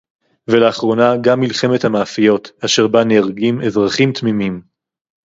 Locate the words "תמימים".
4.13-4.61